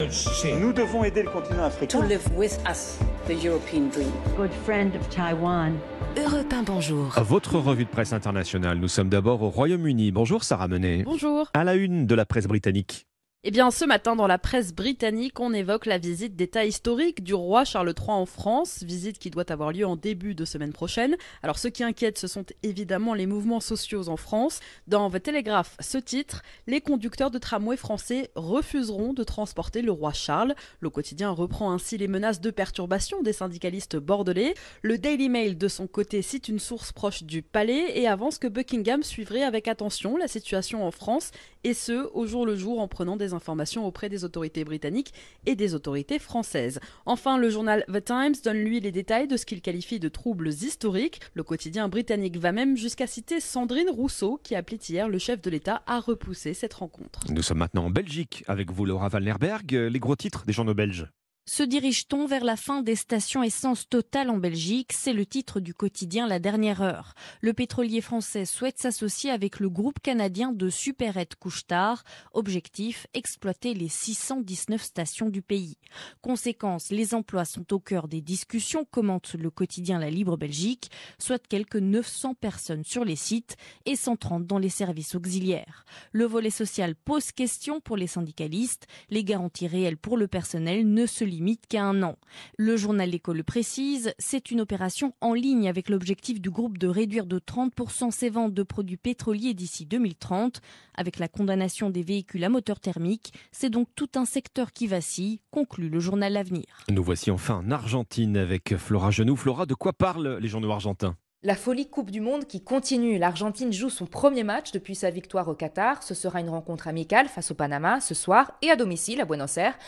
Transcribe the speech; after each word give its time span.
Nous 0.00 0.72
devons 0.72 1.04
aider 1.04 1.22
le 1.22 1.30
continent 1.30 1.64
africain. 1.64 2.00
to 2.00 2.06
live 2.06 2.26
with 2.34 2.58
us 2.66 2.98
the 3.26 3.32
European 3.44 3.90
dream. 3.90 4.10
good 4.36 4.50
friend 4.64 4.94
of 4.96 5.06
Taiwan. 5.10 5.74
Europe 6.16 6.50
1, 6.50 6.62
bonjour. 6.62 7.12
Votre 7.22 7.58
revue 7.58 7.84
de 7.84 7.90
presse 7.90 8.12
internationale. 8.14 8.78
Nous 8.78 8.88
sommes 8.88 9.10
d'abord 9.10 9.42
au 9.42 9.50
Royaume-Uni. 9.50 10.10
Bonjour 10.10 10.42
Sarah 10.42 10.68
Menet. 10.68 11.02
Bonjour. 11.04 11.50
À 11.52 11.64
la 11.64 11.74
une 11.74 12.06
de 12.06 12.14
la 12.14 12.24
presse 12.24 12.46
britannique. 12.46 13.06
Eh 13.42 13.50
bien, 13.50 13.70
ce 13.70 13.86
matin, 13.86 14.16
dans 14.16 14.26
la 14.26 14.36
presse 14.36 14.74
britannique, 14.74 15.40
on 15.40 15.54
évoque 15.54 15.86
la 15.86 15.96
visite 15.96 16.36
d'État 16.36 16.66
historique 16.66 17.24
du 17.24 17.32
roi 17.32 17.64
Charles 17.64 17.94
III 17.98 18.10
en 18.10 18.26
France, 18.26 18.82
visite 18.82 19.18
qui 19.18 19.30
doit 19.30 19.50
avoir 19.50 19.72
lieu 19.72 19.86
en 19.86 19.96
début 19.96 20.34
de 20.34 20.44
semaine 20.44 20.74
prochaine. 20.74 21.16
Alors, 21.42 21.58
ce 21.58 21.66
qui 21.66 21.82
inquiète, 21.82 22.18
ce 22.18 22.26
sont 22.26 22.44
évidemment 22.62 23.14
les 23.14 23.24
mouvements 23.24 23.60
sociaux 23.60 24.10
en 24.10 24.18
France. 24.18 24.60
Dans 24.88 25.10
The 25.10 25.22
Telegraph, 25.22 25.74
ce 25.80 25.96
titre, 25.96 26.42
les 26.66 26.82
conducteurs 26.82 27.30
de 27.30 27.38
tramway 27.38 27.78
français 27.78 28.30
refuseront 28.34 29.14
de 29.14 29.24
transporter 29.24 29.80
le 29.80 29.92
roi 29.92 30.12
Charles. 30.12 30.54
Le 30.80 30.90
quotidien 30.90 31.30
reprend 31.30 31.72
ainsi 31.72 31.96
les 31.96 32.08
menaces 32.08 32.42
de 32.42 32.50
perturbation 32.50 33.22
des 33.22 33.32
syndicalistes 33.32 33.96
bordelais. 33.96 34.52
Le 34.82 34.98
Daily 34.98 35.30
Mail, 35.30 35.56
de 35.56 35.68
son 35.68 35.86
côté, 35.86 36.20
cite 36.20 36.48
une 36.48 36.58
source 36.58 36.92
proche 36.92 37.22
du 37.22 37.40
palais 37.40 37.98
et 37.98 38.06
avance 38.06 38.36
que 38.36 38.48
Buckingham 38.48 39.02
suivrait 39.02 39.44
avec 39.44 39.66
attention 39.66 40.18
la 40.18 40.28
situation 40.28 40.86
en 40.86 40.90
France, 40.90 41.30
et 41.64 41.72
ce, 41.72 42.10
au 42.12 42.26
jour 42.26 42.44
le 42.44 42.54
jour, 42.54 42.80
en 42.80 42.88
prenant 42.88 43.16
des 43.16 43.29
informations 43.34 43.86
auprès 43.86 44.08
des 44.08 44.24
autorités 44.24 44.64
britanniques 44.64 45.12
et 45.46 45.54
des 45.54 45.74
autorités 45.74 46.18
françaises. 46.18 46.80
Enfin, 47.06 47.38
le 47.38 47.50
journal 47.50 47.84
The 47.92 48.04
Times 48.04 48.34
donne 48.44 48.58
lui 48.58 48.80
les 48.80 48.92
détails 48.92 49.28
de 49.28 49.36
ce 49.36 49.46
qu'il 49.46 49.60
qualifie 49.60 50.00
de 50.00 50.08
troubles 50.08 50.48
historiques. 50.48 51.20
Le 51.34 51.42
quotidien 51.42 51.88
britannique 51.88 52.36
va 52.36 52.52
même 52.52 52.76
jusqu'à 52.76 53.06
citer 53.06 53.40
Sandrine 53.40 53.90
Rousseau, 53.90 54.40
qui 54.42 54.54
appelait 54.54 54.78
hier 54.88 55.08
le 55.08 55.18
chef 55.18 55.40
de 55.40 55.50
l'État 55.50 55.82
à 55.86 56.00
repousser 56.00 56.54
cette 56.54 56.74
rencontre. 56.74 57.20
Nous 57.30 57.42
sommes 57.42 57.58
maintenant 57.58 57.86
en 57.86 57.90
Belgique 57.90 58.44
avec 58.46 58.70
vous, 58.70 58.84
Laura 58.84 59.08
Walnerberg. 59.08 59.72
Les 59.72 59.98
gros 59.98 60.16
titres 60.16 60.44
des 60.46 60.52
journaux 60.52 60.74
belges. 60.74 61.06
Se 61.46 61.64
dirige-t-on 61.64 62.26
vers 62.26 62.44
la 62.44 62.54
fin 62.54 62.80
des 62.82 62.94
stations 62.94 63.42
essence 63.42 63.88
totale 63.88 64.30
en 64.30 64.36
Belgique? 64.36 64.92
C'est 64.92 65.12
le 65.12 65.26
titre 65.26 65.58
du 65.58 65.74
quotidien 65.74 66.28
La 66.28 66.38
Dernière 66.38 66.80
Heure. 66.80 67.14
Le 67.40 67.54
pétrolier 67.54 68.00
français 68.00 68.44
souhaite 68.44 68.78
s'associer 68.78 69.30
avec 69.30 69.58
le 69.58 69.68
groupe 69.68 69.98
canadien 70.00 70.52
de 70.52 70.70
supérette 70.70 71.34
Couche-Tard. 71.36 72.04
Objectif, 72.34 73.06
exploiter 73.14 73.74
les 73.74 73.88
619 73.88 74.80
stations 74.80 75.28
du 75.28 75.42
pays. 75.42 75.78
Conséquence, 76.20 76.90
les 76.90 77.14
emplois 77.14 77.46
sont 77.46 77.72
au 77.72 77.80
cœur 77.80 78.06
des 78.06 78.20
discussions, 78.20 78.84
commente 78.84 79.34
le 79.34 79.50
quotidien 79.50 79.98
La 79.98 80.10
Libre 80.10 80.36
Belgique, 80.36 80.90
soit 81.18 81.44
quelques 81.44 81.76
900 81.76 82.34
personnes 82.34 82.84
sur 82.84 83.04
les 83.04 83.16
sites 83.16 83.56
et 83.86 83.96
130 83.96 84.46
dans 84.46 84.58
les 84.58 84.68
services 84.68 85.16
auxiliaires. 85.16 85.84
Le 86.12 86.26
volet 86.26 86.50
social 86.50 86.94
pose 86.94 87.32
question 87.32 87.80
pour 87.80 87.96
les 87.96 88.06
syndicalistes. 88.06 88.86
Les 89.08 89.24
garanties 89.24 89.66
réelles 89.66 89.96
pour 89.96 90.16
le 90.16 90.28
personnel 90.28 90.88
ne 90.88 91.06
se 91.06 91.24
limitent 91.30 91.66
qu'à 91.66 91.84
un 91.84 92.02
an. 92.02 92.16
Le 92.58 92.76
journal 92.76 93.08
L'école 93.08 93.38
le 93.38 93.42
précise, 93.42 94.12
c'est 94.18 94.50
une 94.50 94.60
opération 94.60 95.14
en 95.20 95.32
ligne 95.32 95.68
avec 95.68 95.88
l'objectif 95.88 96.40
du 96.40 96.50
groupe 96.50 96.76
de 96.76 96.88
réduire 96.88 97.26
de 97.26 97.38
30% 97.38 98.10
ses 98.10 98.28
ventes 98.28 98.54
de 98.54 98.62
produits 98.62 98.96
pétroliers 98.96 99.54
d'ici 99.54 99.86
2030. 99.86 100.60
Avec 100.94 101.18
la 101.18 101.28
condamnation 101.28 101.90
des 101.90 102.02
véhicules 102.02 102.44
à 102.44 102.48
moteur 102.48 102.80
thermique, 102.80 103.32
c'est 103.52 103.70
donc 103.70 103.88
tout 103.94 104.10
un 104.16 104.24
secteur 104.24 104.72
qui 104.72 104.86
vacille, 104.86 105.40
conclut 105.50 105.88
le 105.88 106.00
journal 106.00 106.32
L'Avenir. 106.32 106.84
Nous 106.90 107.02
voici 107.02 107.30
enfin 107.30 107.56
en 107.56 107.70
Argentine 107.70 108.36
avec 108.36 108.76
Flora 108.76 109.10
Genoux. 109.10 109.36
Flora, 109.36 109.66
de 109.66 109.74
quoi 109.74 109.92
parlent 109.92 110.38
les 110.40 110.48
journaux 110.48 110.70
argentins? 110.70 111.16
La 111.42 111.54
folie 111.54 111.88
Coupe 111.88 112.10
du 112.10 112.20
Monde 112.20 112.44
qui 112.44 112.60
continue. 112.62 113.16
L'Argentine 113.16 113.72
joue 113.72 113.88
son 113.88 114.04
premier 114.04 114.44
match 114.44 114.72
depuis 114.72 114.94
sa 114.94 115.08
victoire 115.08 115.48
au 115.48 115.54
Qatar. 115.54 116.02
Ce 116.02 116.12
sera 116.12 116.38
une 116.38 116.50
rencontre 116.50 116.86
amicale 116.86 117.28
face 117.28 117.50
au 117.50 117.54
Panama 117.54 117.98
ce 118.02 118.12
soir 118.12 118.52
et 118.60 118.70
à 118.70 118.76
domicile 118.76 119.22
à 119.22 119.24
Buenos 119.24 119.56
Aires. 119.56 119.78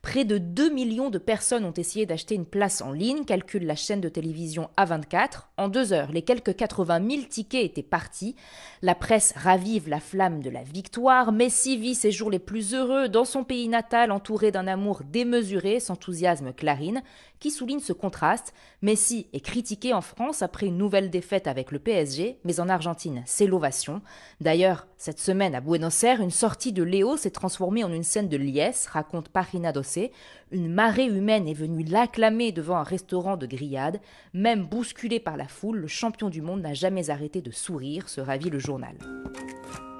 Près 0.00 0.24
de 0.24 0.38
2 0.38 0.70
millions 0.70 1.10
de 1.10 1.18
personnes 1.18 1.64
ont 1.64 1.72
essayé 1.74 2.06
d'acheter 2.06 2.34
une 2.34 2.46
place 2.46 2.80
en 2.80 2.90
ligne, 2.90 3.24
calcule 3.24 3.66
la 3.66 3.76
chaîne 3.76 4.00
de 4.00 4.08
télévision 4.08 4.70
A24. 4.76 5.42
En 5.58 5.68
deux 5.68 5.92
heures, 5.92 6.10
les 6.10 6.22
quelques 6.22 6.56
80 6.56 7.08
000 7.08 7.22
tickets 7.28 7.64
étaient 7.64 7.82
partis. 7.82 8.34
La 8.80 8.96
presse 8.96 9.34
ravive 9.36 9.90
la 9.90 10.00
flamme 10.00 10.42
de 10.42 10.50
la 10.50 10.64
victoire. 10.64 11.30
Messi 11.30 11.76
vit 11.76 11.94
ses 11.94 12.10
jours 12.10 12.30
les 12.30 12.40
plus 12.40 12.74
heureux 12.74 13.08
dans 13.08 13.26
son 13.26 13.44
pays 13.44 13.68
natal, 13.68 14.10
entouré 14.10 14.50
d'un 14.50 14.66
amour 14.66 15.02
démesuré, 15.04 15.78
s'enthousiasme 15.78 16.52
Clarine, 16.52 17.02
qui 17.38 17.50
souligne 17.50 17.80
ce 17.80 17.92
contraste. 17.92 18.54
Messi 18.80 19.28
est 19.32 19.40
critiqué 19.40 19.92
en 19.92 20.00
France 20.00 20.42
après 20.42 20.66
une 20.66 20.78
nouvelle 20.78 21.01
défaite 21.10 21.46
avec 21.46 21.70
le 21.72 21.78
PSG, 21.78 22.38
mais 22.44 22.60
en 22.60 22.68
Argentine, 22.68 23.22
c'est 23.26 23.46
l'ovation. 23.46 24.02
D'ailleurs, 24.40 24.86
cette 24.96 25.18
semaine 25.18 25.54
à 25.54 25.60
Buenos 25.60 26.04
Aires, 26.04 26.20
une 26.20 26.30
sortie 26.30 26.72
de 26.72 26.82
Léo 26.82 27.16
s'est 27.16 27.30
transformée 27.30 27.84
en 27.84 27.92
une 27.92 28.02
scène 28.02 28.28
de 28.28 28.36
liesse, 28.36 28.86
raconte 28.86 29.28
Parina 29.28 29.72
Dossé. 29.72 30.12
Une 30.50 30.72
marée 30.72 31.06
humaine 31.06 31.48
est 31.48 31.54
venue 31.54 31.84
l'acclamer 31.84 32.52
devant 32.52 32.76
un 32.76 32.82
restaurant 32.82 33.36
de 33.36 33.46
grillade. 33.46 34.00
Même 34.34 34.66
bousculé 34.66 35.18
par 35.18 35.36
la 35.36 35.48
foule, 35.48 35.78
le 35.78 35.88
champion 35.88 36.28
du 36.28 36.42
monde 36.42 36.62
n'a 36.62 36.74
jamais 36.74 37.10
arrêté 37.10 37.40
de 37.40 37.50
sourire, 37.50 38.08
se 38.08 38.20
ravit 38.20 38.50
le 38.50 38.58
journal. 38.58 38.94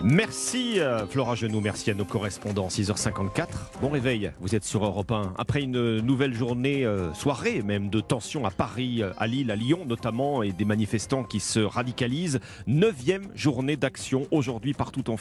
Merci 0.05 0.81
euh, 0.81 1.07
Flora 1.07 1.37
Genoux, 1.37 1.61
merci 1.61 1.89
à 1.93 1.95
nos 1.95 2.05
correspondants. 2.05 2.67
6h54, 2.67 3.47
bon 3.81 3.89
réveil, 3.89 4.33
vous 4.41 4.57
êtes 4.57 4.65
sur 4.65 4.85
Europe 4.85 5.13
1. 5.13 5.35
Après 5.39 5.63
une 5.63 6.01
nouvelle 6.01 6.35
journée, 6.35 6.85
euh, 6.85 7.15
soirée 7.15 7.63
même, 7.63 7.89
de 7.89 8.01
tension 8.01 8.45
à 8.45 8.51
Paris, 8.51 9.01
euh, 9.01 9.13
à 9.19 9.29
Lille, 9.29 9.53
à 9.53 9.57
Lyon 9.57 9.85
notamment, 9.87 10.43
et 10.43 10.51
des 10.51 10.65
manifestants 10.65 11.23
qui 11.23 11.39
se 11.39 11.61
radicalisent. 11.61 12.41
Neuvième 12.67 13.29
journée 13.37 13.77
d'action 13.77 14.27
aujourd'hui 14.33 14.75
partout 14.75 15.09
en 15.09 15.17
France. 15.17 15.21